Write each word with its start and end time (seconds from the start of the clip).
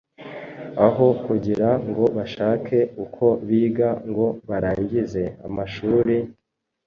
Aho 0.85 1.05
kugira 1.25 1.69
ngo 1.87 2.03
bashake 2.15 2.79
uko 3.03 3.25
biga 3.47 3.89
ngo 4.09 4.25
barangize 4.49 5.23
amashuri, 5.47 6.15